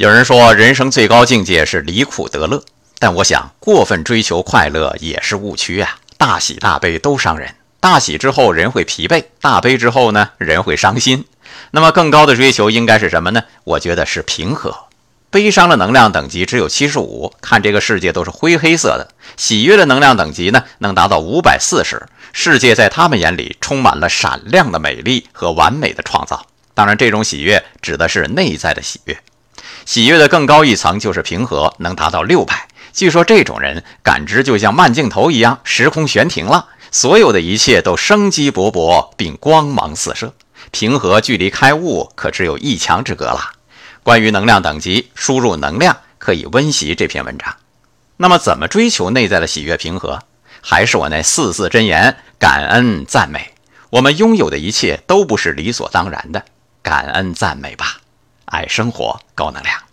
[0.00, 2.64] 有人说，人生最高境界是离苦得乐，
[2.98, 5.98] 但我想，过分追求快乐也是误区啊！
[6.16, 11.26] 大喜大悲都伤人，大喜之后人会疲惫，大悲之后呢，人会伤心。
[11.72, 13.42] 那么，更高的追求应该是什么呢？
[13.64, 14.74] 我觉得是平和。
[15.28, 19.06] 悲伤的能量等级只有七十五，看这个世界都是灰黑色的；
[19.36, 26.46] 喜悦的能量等级呢，能达到五百四十，世界在他们眼里充满了闪亮的美丽和完美的创造。
[26.72, 29.14] 当然，这种喜悦指的是内在的喜悦。
[29.84, 32.68] 喜悦的更高一层就是平和，能达到六百。
[32.92, 40.34] 据说这种人感知就像慢镜头一样，时空悬停了，所有的一切都生机勃勃并光芒四射。
[40.70, 43.52] 平和距离开悟可只有一墙之隔了。
[44.02, 47.56] 关于能量等级，输入能量可以温习这篇文章。
[48.16, 50.20] 那么，怎么追求内在的喜悦平和？
[50.60, 53.54] 还是我那四字真言：感恩赞美。
[53.90, 56.44] 我们拥有的一切都不是理所当然的，
[56.82, 57.99] 感恩赞美吧。
[58.50, 59.89] 爱生活，高能量。